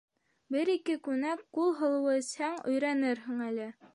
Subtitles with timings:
[0.53, 3.73] -Бер-ике күнәк күл һыуы эсһәң, өйрәнерһең әле.